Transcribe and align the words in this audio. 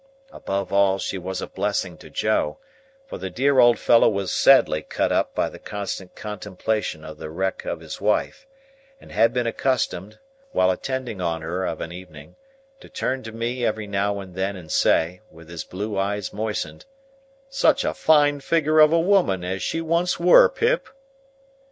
Above 0.31 0.73
all, 0.73 0.97
she 0.97 1.19
was 1.19 1.43
a 1.43 1.47
blessing 1.47 1.95
to 1.95 2.09
Joe, 2.09 2.57
for 3.05 3.19
the 3.19 3.29
dear 3.29 3.59
old 3.59 3.77
fellow 3.77 4.09
was 4.09 4.31
sadly 4.31 4.81
cut 4.81 5.11
up 5.11 5.35
by 5.35 5.47
the 5.47 5.59
constant 5.59 6.15
contemplation 6.15 7.05
of 7.05 7.19
the 7.19 7.29
wreck 7.29 7.65
of 7.65 7.81
his 7.81 8.01
wife, 8.01 8.47
and 8.99 9.11
had 9.11 9.31
been 9.31 9.45
accustomed, 9.45 10.17
while 10.53 10.71
attending 10.71 11.21
on 11.21 11.43
her 11.43 11.67
of 11.67 11.81
an 11.81 11.91
evening, 11.91 12.35
to 12.79 12.89
turn 12.89 13.21
to 13.21 13.31
me 13.31 13.63
every 13.63 13.85
now 13.85 14.19
and 14.19 14.33
then 14.33 14.55
and 14.55 14.71
say, 14.71 15.21
with 15.29 15.49
his 15.49 15.63
blue 15.63 15.95
eyes 15.99 16.33
moistened, 16.33 16.85
"Such 17.47 17.83
a 17.83 17.93
fine 17.93 18.39
figure 18.39 18.79
of 18.79 18.91
a 18.91 18.99
woman 18.99 19.43
as 19.43 19.61
she 19.61 19.81
once 19.81 20.19
were, 20.19 20.49
Pip!" 20.49 20.89